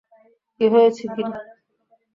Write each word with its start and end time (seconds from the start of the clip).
কী 0.55 0.65
হয়েছে, 0.73 1.03
গিরি? 1.07 1.31